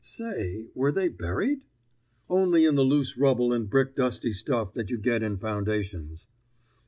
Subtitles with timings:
[0.03, 1.61] "Say, were they buried?"
[2.27, 6.27] "Only in the loose rubble and brick dusty stuff that you get in foundations."